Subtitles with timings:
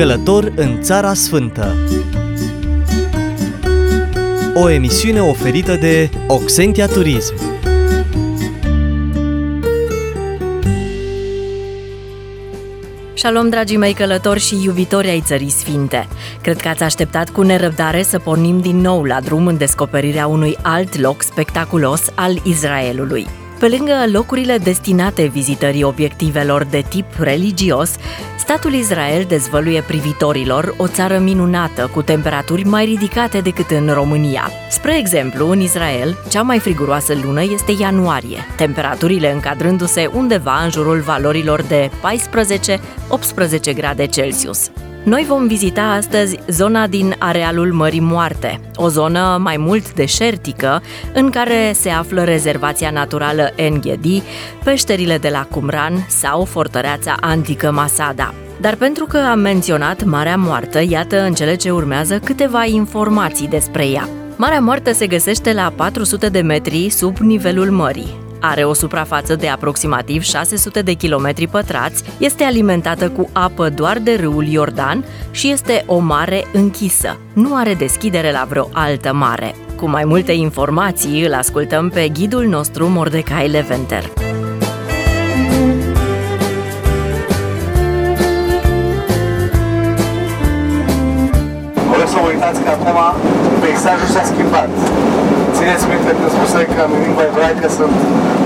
[0.00, 1.76] Călător în Țara Sfântă
[4.54, 7.34] O emisiune oferită de Oxentia Turism
[13.14, 16.08] Shalom, dragii mei călători și iubitori ai Țării Sfinte!
[16.42, 20.56] Cred că ați așteptat cu nerăbdare să pornim din nou la drum în descoperirea unui
[20.62, 23.26] alt loc spectaculos al Israelului.
[23.60, 27.96] Pe lângă locurile destinate vizitării obiectivelor de tip religios,
[28.38, 34.50] statul Israel dezvăluie privitorilor o țară minunată cu temperaturi mai ridicate decât în România.
[34.70, 41.00] Spre exemplu, în Israel, cea mai friguroasă lună este ianuarie, temperaturile încadrându-se undeva în jurul
[41.00, 41.90] valorilor de
[43.70, 44.70] 14-18 grade Celsius.
[45.02, 50.82] Noi vom vizita astăzi zona din arealul Mării Moarte, o zonă mai mult deșertică
[51.14, 54.22] în care se află rezervația naturală Enghedi,
[54.64, 58.34] peșterile de la Qumran sau fortăreața antică Masada.
[58.60, 63.86] Dar pentru că am menționat Marea Moartă, iată în cele ce urmează câteva informații despre
[63.86, 64.08] ea.
[64.36, 68.29] Marea Moartă se găsește la 400 de metri sub nivelul mării.
[68.40, 74.16] Are o suprafață de aproximativ 600 de kilometri pătrați, este alimentată cu apă doar de
[74.20, 77.18] râul Iordan și este o mare închisă.
[77.32, 79.54] Nu are deschidere la vreo altă mare.
[79.76, 84.04] Cu mai multe informații îl ascultăm pe ghidul nostru Mordecai Leventer.
[91.90, 92.96] Vreau să vă uitați că acum
[93.70, 94.72] peisajul s-a schimbat.
[95.56, 97.96] Țineți minte că spuse că în limba ebraică sunt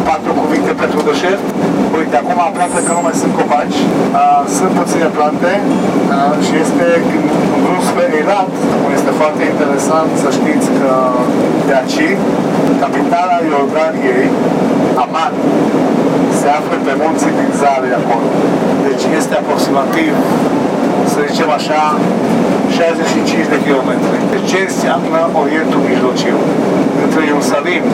[0.09, 1.45] patru cuvinte pentru deșert?
[1.99, 3.81] Uite, acum aproape că nu mai sunt copaci,
[4.57, 5.53] sunt puține plante
[6.47, 6.87] și este
[7.55, 8.53] în drum spre Eilat,
[8.99, 10.91] este foarte interesant să știți că
[11.69, 12.01] de aici,
[12.83, 14.27] capitala Iordaniei,
[15.05, 15.35] Aman,
[16.39, 18.29] se află pe munții din Zare acolo.
[18.87, 20.13] Deci este aproximativ,
[21.15, 21.83] să zicem așa,
[22.77, 24.17] 65 de kilometri.
[24.33, 26.37] Deci ce înseamnă Orientul Mijlociu?
[27.05, 27.85] Între Ierusalim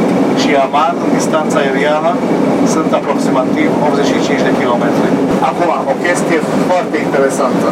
[0.41, 2.13] și Aman, în distanța aeriană,
[2.75, 5.09] sunt aproximativ 85 de kilometri.
[5.51, 7.69] Acum, o chestie foarte interesantă.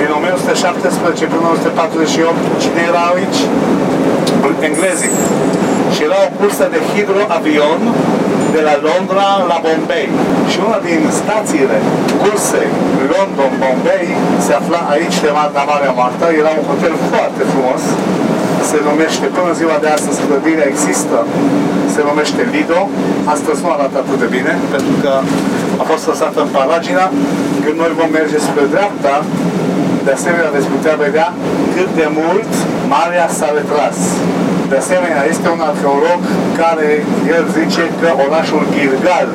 [0.00, 3.40] Din 1917 până 1948, cine era aici?
[4.68, 5.14] Englezii.
[5.94, 7.80] Și era o cursă de hidroavion
[8.56, 10.06] de la Londra la Bombay.
[10.50, 11.78] Și una din stațiile
[12.22, 12.70] cursei
[13.12, 14.04] London-Bombay
[14.46, 16.26] se afla aici de la Marea Marta.
[16.42, 17.82] Era un hotel foarte frumos.
[18.70, 21.16] Se numește, până ziua de astăzi, clădirea există,
[21.94, 22.80] se numește Lido.
[23.34, 25.12] Astăzi nu arată atât de bine, pentru că
[25.82, 27.04] a fost lăsată în paragina.
[27.64, 29.14] Când noi vom merge spre dreapta,
[30.06, 31.28] de asemenea veți putea vedea
[31.74, 32.50] cât de mult
[32.94, 33.98] Marea s-a retras.
[34.72, 36.20] De asemenea, este un arheolog
[36.62, 36.88] care
[37.36, 39.28] el zice că orașul Gilgal,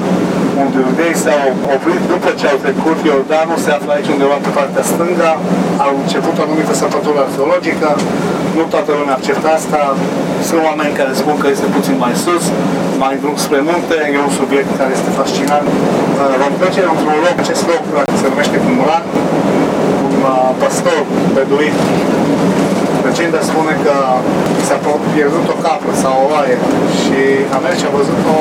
[0.62, 1.44] unde iudei s-au
[1.76, 5.34] oprit după ce au trecut Iordanul, se află aici undeva pe partea stânga,
[5.86, 7.90] au început o anumită săpătură arheologică,
[8.56, 9.82] nu toată lumea acceptă asta,
[10.48, 12.44] sunt oameni care spun că este puțin mai sus,
[13.04, 15.68] mai drum spre munte, e un subiect care este fascinant.
[16.42, 17.84] Vom trece într-un loc, acest loc
[18.22, 19.04] se numește Cumuran,
[20.08, 20.20] un
[20.62, 21.02] pastor
[21.36, 21.78] beduit
[23.10, 23.96] Legenda spune că
[24.68, 24.78] s-a
[25.16, 26.58] pierdut o capră sau o oaie
[27.02, 27.20] și
[27.56, 28.40] a mers și a văzut o,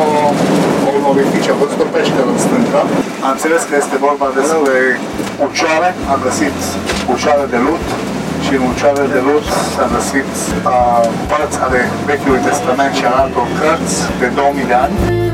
[0.87, 2.83] o, un orificiu, a văzut o peșteră în stânga.
[3.27, 4.77] A înțeles că este vorba despre
[5.47, 6.57] ucioare, a găsit
[7.15, 7.85] ucioare de lut
[8.45, 10.31] și în ucioare de lut s-a găsit
[10.73, 15.26] uh, părți ale Vechiului Testament și a altor cărți de 2000 de ani.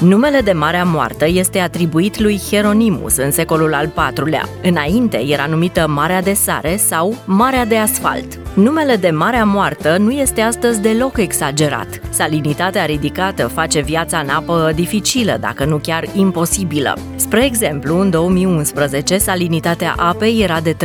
[0.00, 4.48] Numele de Marea Moartă este atribuit lui Hieronymus în secolul al IV-lea.
[4.62, 8.38] Înainte era numită Marea de Sare sau Marea de Asfalt.
[8.54, 12.00] Numele de Marea Moartă nu este astăzi deloc exagerat.
[12.10, 16.98] Salinitatea ridicată face viața în apă dificilă, dacă nu chiar imposibilă.
[17.16, 20.78] Spre exemplu, în 2011, salinitatea apei era de 34,2%,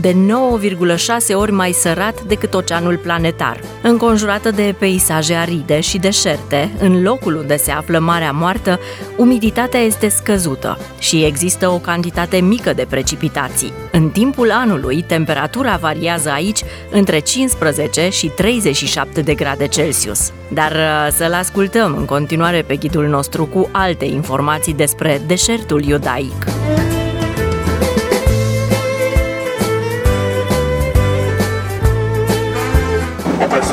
[0.00, 3.60] de 9,6 ori mai sărat decât oceanul planetar.
[3.82, 8.80] Înconjurată de peisaje aride și deșerte, în locul unde se află Marea Moartă,
[9.16, 13.72] umiditatea este scăzută și există o cantitate mică de precipitații.
[13.92, 16.60] În timpul anului, temperatura variază aici
[16.90, 20.32] între 15 și 37 de grade Celsius.
[20.48, 26.44] Dar uh, să-l ascultăm în continuare pe ghidul nostru cu alte informații despre deșertul iudaic.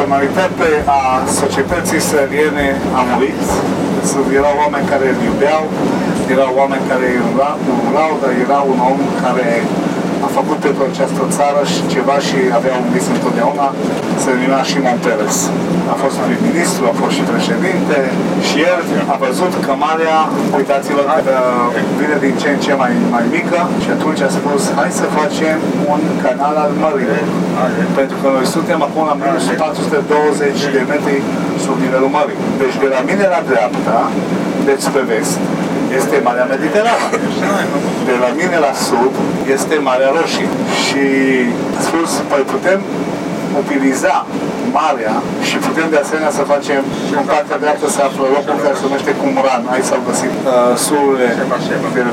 [0.10, 0.70] Personalitate
[1.02, 1.04] a
[1.42, 2.68] societății israeliene
[3.00, 3.42] a murit.
[4.40, 5.64] Erau oameni care îl iubeau,
[6.34, 7.28] erau oameni care îl
[7.90, 9.50] urau, dar era un om care
[10.26, 13.68] a făcut pentru această țară și ceva și avea un vis întotdeauna,
[14.24, 15.38] se numea Shimon Peres.
[15.94, 17.98] A fost prim-ministru, a fost și președinte
[18.48, 18.80] și el
[19.14, 20.18] a văzut că Marea,
[20.60, 21.36] uitați-vă, că
[22.00, 25.58] vine din ce în ce mai, mai mică și atunci a spus, hai să facem
[25.94, 27.10] un canal al mării.
[28.00, 31.18] Pentru că noi suntem acum la minus 420 de metri
[31.64, 32.40] sub nivelul mării.
[32.62, 34.00] Deci de la mine la dreapta,
[34.70, 35.40] deci pe vest,
[35.98, 37.08] este Marea Mediterană.
[38.10, 39.14] De la mine la sud
[39.56, 40.50] este Marea Roșie.
[40.84, 41.04] Și
[41.78, 42.80] a spus, păi putem
[43.64, 44.16] utiliza
[44.80, 45.16] marea
[45.48, 46.82] și putem de asemenea să facem
[47.20, 49.64] în partea dreaptă să află locul care se numește Cumran.
[49.74, 50.54] Aici s-au găsit uh,
[50.86, 51.30] surile
[51.96, 52.04] de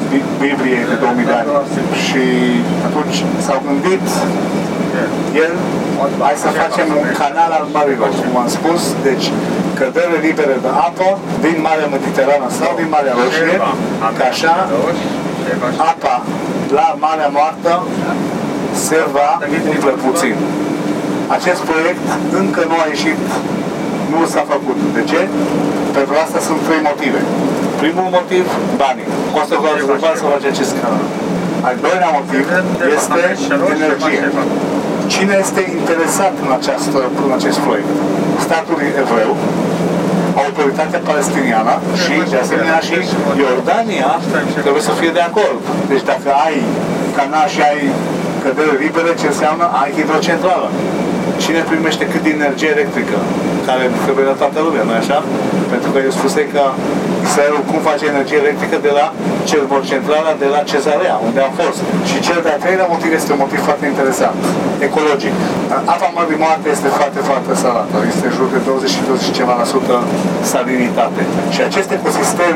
[0.44, 1.49] Biblie de 2000 de ani.
[2.06, 2.25] Și
[2.88, 4.06] atunci s-au gândit
[5.44, 5.52] el,
[6.26, 9.26] hai să facem un canal al marilor, cum am spus, deci
[9.78, 11.08] cădere libere de apă
[11.44, 13.56] din Marea Mediterană sau din Marea Roșie,
[14.19, 14.54] ca așa
[15.93, 16.14] apa
[16.78, 17.72] la Marea Moartă
[18.87, 19.31] se va
[19.72, 20.34] umple puțin.
[21.37, 22.06] Acest proiect
[22.40, 23.20] încă nu a ieșit,
[24.12, 24.78] nu s-a făcut.
[24.96, 25.20] De ce?
[25.96, 27.20] Pentru asta sunt trei motive.
[27.82, 28.44] Primul motiv,
[28.82, 29.08] banii.
[29.34, 31.04] Costă foarte mult bani să face acest canal.
[31.69, 32.44] Al doilea motiv
[32.97, 33.20] este
[33.76, 34.23] energie.
[35.14, 37.91] Cine este interesat în, această, în acest proiect?
[38.47, 39.32] Statul evreu,
[40.43, 42.97] autoritatea palestiniană și, de asemenea, și
[43.43, 44.11] Iordania
[44.64, 45.61] trebuie să fie de acord.
[45.93, 46.56] Deci dacă ai
[47.19, 47.81] canal și ai
[48.43, 50.69] cădere libere, ce înseamnă ai hidrocentrală.
[51.44, 53.17] Cine primește cât de energie electrică?
[53.69, 55.19] Care trebuie la toată lumea, nu așa?
[55.73, 56.62] Pentru că eu spuse că
[57.28, 59.06] Israelul cum face energie electrică de la
[59.90, 61.78] centrala de la Cezarea, unde a fost.
[62.08, 64.40] Și cel de-al treilea motiv este un motiv foarte interesant,
[64.88, 65.34] ecologic.
[65.94, 67.96] Apa Mării Moarte este foarte, foarte salată.
[68.12, 69.94] Este în jur de 20 și 20 ceva la sută
[70.55, 71.23] salinitate.
[71.55, 72.55] Și acest ecosistem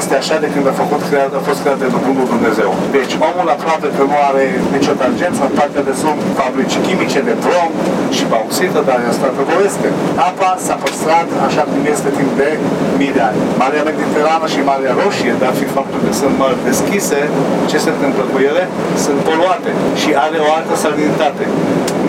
[0.00, 2.70] este așa de când a, făcut creat, a fost creat de Bunul Dumnezeu.
[2.96, 4.44] Deci omul aproape că nu are
[4.76, 7.70] nicio tangență, în partea de sunt fabrici chimice de brom
[8.16, 9.88] și bauxită, dar asta poveste.
[10.30, 12.48] Apa s-a păstrat așa cum este timp de
[13.00, 13.38] mii de ani.
[13.62, 17.18] Marea Mediterană și Marea Roșie, dar fi faptul că sunt mari deschise,
[17.70, 18.62] ce se întâmplă cu ele?
[19.04, 21.44] Sunt poluate și are o altă salinitate.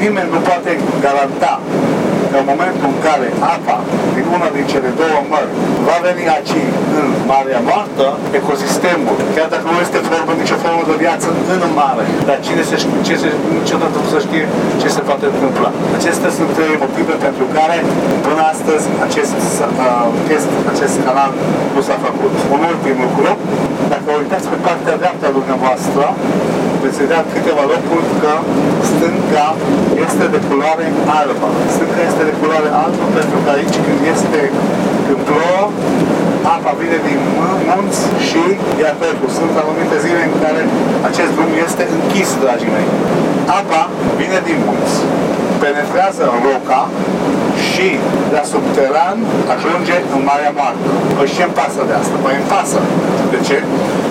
[0.04, 0.72] Nimeni nu poate
[1.06, 1.54] garanta
[2.34, 3.78] că în momentul în care apa
[4.16, 5.52] din una din cele două mări
[5.88, 6.56] va veni aici
[7.00, 8.08] în Marea Moartă,
[8.40, 12.76] ecosistemul, chiar dacă nu este formă, nicio formă de viață în mare, dar cine se,
[13.08, 14.46] ce se, niciodată nu să știe
[14.82, 15.70] ce se poate întâmpla.
[15.98, 17.78] Acestea sunt trei motive pentru care
[18.26, 19.40] până astăzi acest,
[19.86, 21.32] uh, acest, acest canal
[21.76, 22.34] nu s-a făcut.
[22.56, 23.30] Un ultim lucru,
[23.94, 26.06] dacă uitați pe partea dreaptă a dumneavoastră,
[26.86, 28.34] veți vedea câteva locuri că
[28.92, 29.48] stânga
[30.06, 30.88] este de culoare
[31.22, 31.48] albă.
[31.76, 34.40] Stânga este de culoare albă pentru că aici când este,
[35.06, 35.64] când plouă,
[36.56, 37.20] apa vine din
[37.70, 38.44] munți și
[38.82, 39.30] ia pepul.
[39.40, 40.62] Sunt anumite zile în care
[41.10, 42.88] acest drum este închis, dragii mei.
[43.60, 43.82] Apa
[44.20, 44.96] vine din munți,
[45.64, 46.82] penetrează roca
[47.70, 47.88] și
[48.36, 49.18] la subteran
[49.54, 50.90] ajunge în Marea Moartă.
[51.16, 52.16] Păi ce îmi pasă de asta?
[52.24, 52.80] Păi îmi pasă.
[53.34, 53.58] De ce?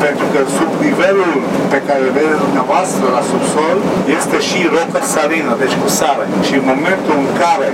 [0.04, 1.32] Pentru că sub nivelul
[1.72, 3.76] pe care îl vedeți dumneavoastră la subsol
[4.18, 6.24] este și rocă salină, deci cu sare.
[6.46, 7.68] Și în momentul în care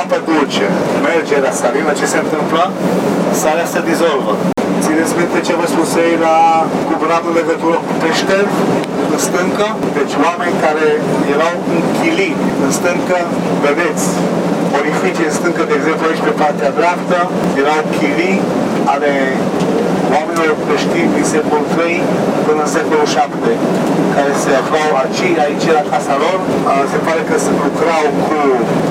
[0.00, 0.66] apă dulce
[1.08, 2.62] merge la salină, ce se întâmplă?
[3.42, 4.34] Sarea se dizolvă.
[4.96, 6.36] Țineți minte ce vă spusei la
[7.24, 8.50] cu legătură cu peșteri
[9.14, 9.68] în stâncă?
[9.98, 10.86] Deci oameni care
[11.34, 13.18] erau în chilii în stâncă,
[13.64, 14.04] vedeți,
[14.78, 17.18] orificii în stâncă, de exemplu aici pe partea dreaptă,
[17.62, 18.36] erau chilii
[18.94, 19.12] ale
[20.16, 22.02] oamenilor creștini din secolul 3
[22.46, 23.50] până în secolul 7,
[24.16, 26.38] care se aflau aici, aici la casa lor.
[26.92, 28.38] Se pare că se lucrau cu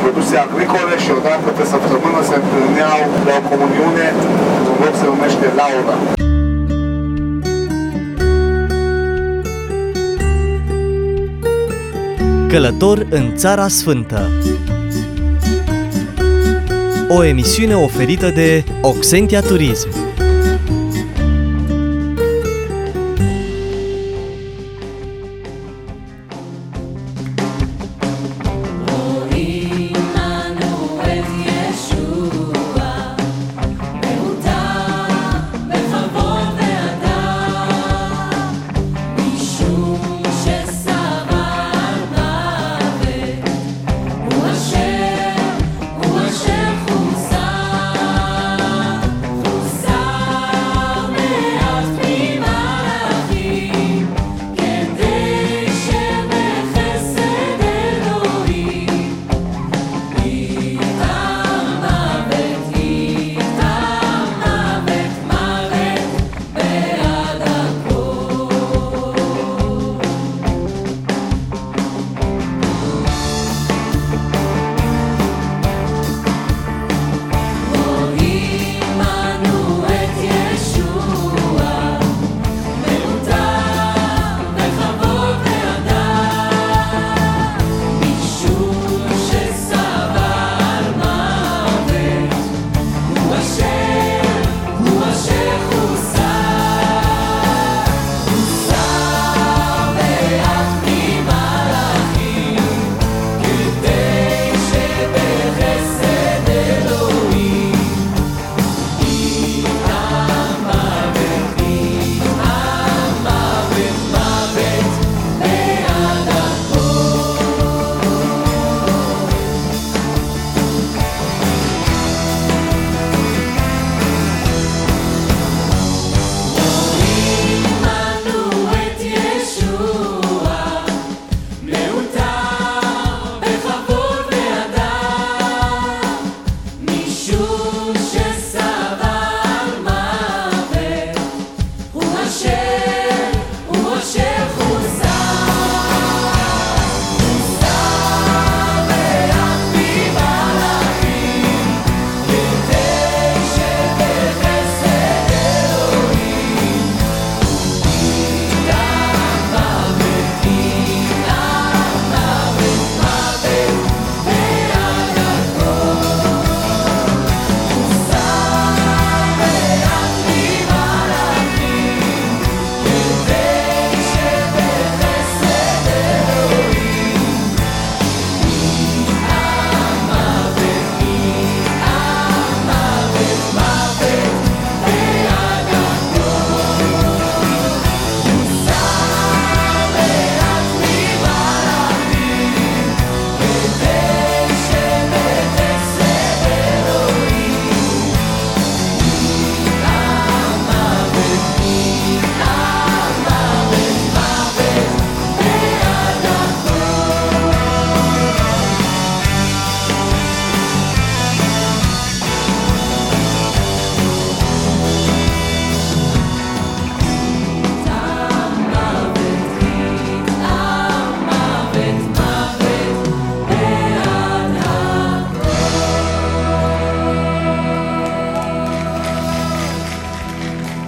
[0.01, 4.05] produse agricole și odată pe săptămână se întâlneau la o comuniune,
[4.79, 5.97] un loc se numește Laura.
[12.47, 14.29] Călător în Țara Sfântă
[17.09, 20.12] O emisiune oferită de Oxentia Turism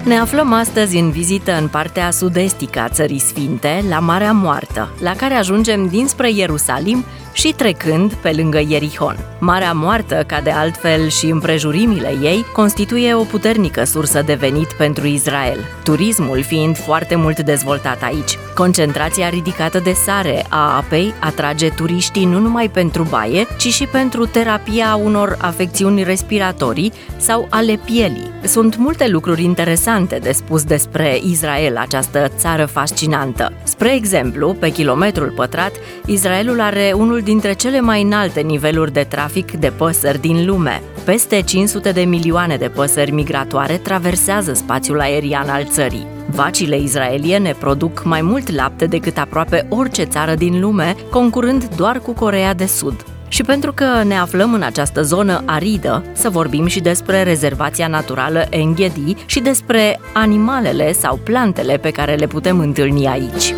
[0.06, 5.16] Ne aflăm astăzi în vizită în partea sud-estică a Țării Sfinte, la Marea Moartă, la
[5.16, 9.18] care ajungem dinspre Ierusalim și trecând pe lângă Ierihon.
[9.40, 15.08] Marea Moartă, ca de altfel și împrejurimile ei, constituie o puternică sursă de venit pentru
[15.08, 18.38] Israel, turismul fiind foarte mult dezvoltat aici.
[18.56, 24.26] Concentrația ridicată de sare a apei atrage turiștii nu numai pentru baie, ci și pentru
[24.26, 28.32] terapia unor afecțiuni respiratorii sau ale pielii.
[28.44, 33.54] Sunt multe lucruri interesante de spus despre Israel, această țară fascinantă.
[33.64, 35.72] Spre exemplu, pe kilometrul pătrat,
[36.06, 40.82] Israelul are unul dintre cele mai înalte niveluri de trafic de păsări din lume.
[41.06, 46.08] Peste 500 de milioane de păsări migratoare traversează spațiul aerian al țării.
[46.30, 52.12] Vacile izraeliene produc mai mult lapte decât aproape orice țară din lume, concurând doar cu
[52.12, 53.06] Corea de Sud.
[53.28, 58.46] Și pentru că ne aflăm în această zonă aridă, să vorbim și despre rezervația naturală
[58.50, 63.54] Enghedi și despre animalele sau plantele pe care le putem întâlni aici.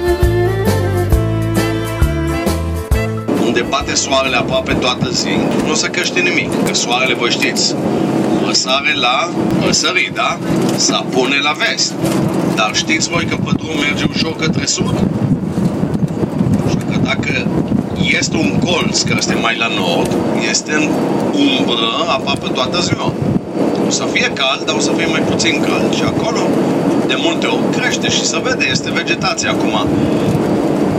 [3.58, 5.34] Unde bate soarele aproape toată zi,
[5.68, 7.76] nu se căște nimic, că soarele, vă știți,
[8.46, 9.30] răsare la
[9.66, 10.38] răsărit, da?
[10.76, 11.94] Să pune la vest.
[12.56, 14.96] Dar știți voi că pădurul merge ușor către sud?
[16.70, 17.48] Și că dacă
[18.20, 20.12] este un colț care este mai la nord,
[20.50, 20.90] este în
[21.34, 23.14] umbră aproape toată ziua.
[23.88, 25.94] O să fie cald, dar o să fie mai puțin cald.
[25.94, 26.42] Și acolo,
[27.08, 29.88] de multe ori, crește și se vede, este vegetație acum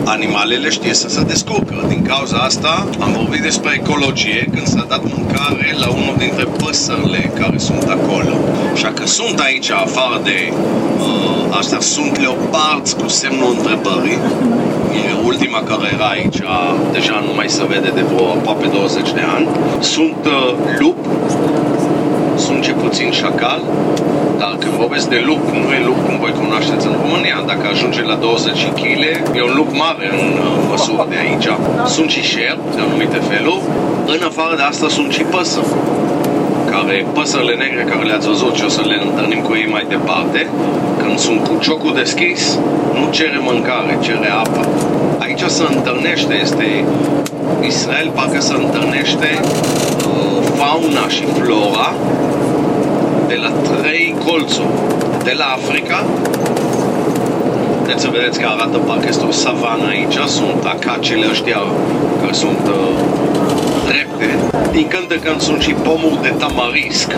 [0.09, 1.85] animalele știe să se descurcă.
[1.89, 7.33] Din cauza asta am vorbit despre ecologie când s-a dat mâncare la unul dintre păsările
[7.41, 8.35] care sunt acolo.
[8.75, 14.19] Și că sunt aici, afară de uh, astea, sunt leopards cu semnul întrebării.
[14.99, 16.39] E ultima care era aici,
[16.93, 19.49] deja nu mai se vede de vreo aproape 20 de ani.
[19.81, 20.99] Sunt uh, lup,
[22.47, 23.61] sunt ce puțin șacal,
[24.39, 27.37] dar când vorbesc de lup, nu e lup cum voi cunoașteți în România.
[27.47, 29.03] Dacă ajunge la 20 kg,
[29.39, 31.49] e un lup mare în uh, măsură de aici.
[31.95, 33.65] Sunt și șer, de anumite feluri.
[34.15, 35.73] În afară de asta sunt și păsări
[36.73, 40.41] care, păsările negre care le-ați văzut și o să le întâlnim cu ei mai departe,
[41.01, 42.59] când sunt cu ciocul deschis,
[42.99, 44.63] nu cere mâncare, cere apă.
[45.19, 46.85] Aici se întâlnește, este
[47.61, 51.95] Israel parcă se întâlnește uh, fauna și flora
[53.29, 54.75] de la trei colțuri.
[55.25, 56.05] De la Africa,
[57.79, 61.61] puteți să vedeți că arată parcă este o savană aici, sunt acacele ăștia
[62.21, 62.91] care sunt uh,
[63.87, 64.29] drepte.
[64.73, 67.09] Din când în când sunt și pomul de tamarisc,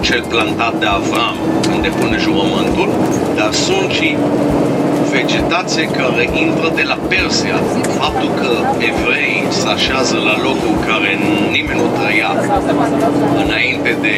[0.00, 1.36] cel plantat de Avram
[1.68, 2.88] când depune jurământul,
[3.36, 4.16] dar sunt și
[5.18, 7.56] vegetație care intră de la Persia.
[8.00, 8.52] Faptul că
[8.90, 11.10] evrei se așează la locul care
[11.56, 12.30] nimeni nu trăia
[13.44, 14.16] înainte de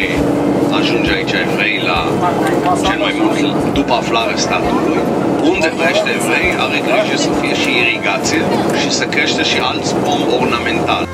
[0.81, 2.01] ajunge aici evrei la
[2.87, 5.01] cel mai mult după aflarea statului,
[5.53, 8.43] unde crește evrei are grijă să fie și irigație
[8.81, 11.07] și să crește și alți pom ornamentali.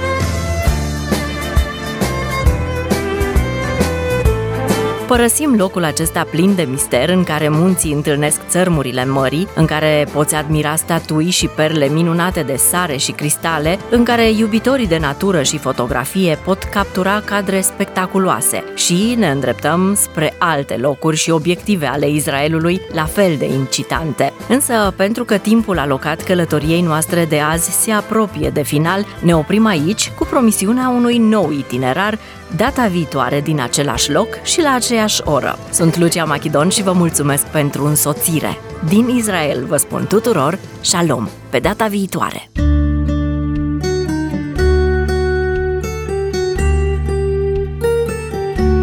[5.09, 10.35] Părăsim locul acesta plin de mister în care munții întâlnesc țărmurile mării, în care poți
[10.35, 15.59] admira statui și perle minunate de sare și cristale, în care iubitorii de natură și
[15.59, 22.81] fotografie pot captura cadre spectaculoase și ne îndreptăm spre alte locuri și obiective ale Israelului
[22.93, 24.33] la fel de incitante.
[24.49, 29.67] Însă, pentru că timpul alocat călătoriei noastre de azi se apropie de final, ne oprim
[29.67, 32.19] aici cu promisiunea unui nou itinerar
[32.57, 35.59] data viitoare din același loc și la aceeași oră.
[35.73, 38.59] Sunt Lucia Machidon și vă mulțumesc pentru însoțire.
[38.89, 42.51] Din Israel vă spun tuturor, shalom, pe data viitoare!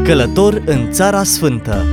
[0.03, 1.85] Călător în Țara Sfântă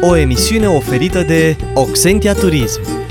[0.00, 3.01] O emisiune oferită de Oxentia Turism